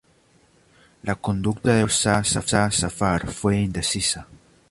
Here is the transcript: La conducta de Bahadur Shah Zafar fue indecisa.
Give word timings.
La 1.09 1.13
conducta 1.15 1.75
de 1.75 1.83
Bahadur 1.83 2.23
Shah 2.47 2.71
Zafar 2.71 3.27
fue 3.31 3.59
indecisa. 3.61 4.27